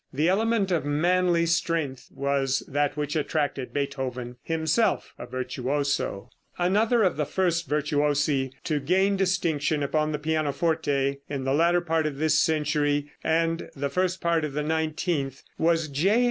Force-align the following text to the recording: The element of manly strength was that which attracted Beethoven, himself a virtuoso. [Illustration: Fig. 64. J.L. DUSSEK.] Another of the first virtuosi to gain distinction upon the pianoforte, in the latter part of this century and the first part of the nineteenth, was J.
The 0.11 0.29
element 0.29 0.71
of 0.71 0.83
manly 0.83 1.45
strength 1.45 2.07
was 2.11 2.63
that 2.67 2.97
which 2.97 3.15
attracted 3.15 3.71
Beethoven, 3.71 4.37
himself 4.41 5.13
a 5.19 5.27
virtuoso. 5.27 6.31
[Illustration: 6.59 6.73
Fig. 6.73 6.73
64. 6.73 6.73
J.L. 6.73 6.73
DUSSEK.] 6.73 6.73
Another 6.73 7.03
of 7.03 7.17
the 7.17 7.31
first 7.31 7.69
virtuosi 7.69 8.51
to 8.63 8.79
gain 8.79 9.15
distinction 9.15 9.83
upon 9.83 10.11
the 10.11 10.17
pianoforte, 10.17 11.19
in 11.29 11.43
the 11.43 11.53
latter 11.53 11.81
part 11.81 12.07
of 12.07 12.17
this 12.17 12.39
century 12.39 13.11
and 13.23 13.69
the 13.75 13.89
first 13.89 14.21
part 14.21 14.43
of 14.43 14.53
the 14.53 14.63
nineteenth, 14.63 15.43
was 15.59 15.87
J. 15.87 16.19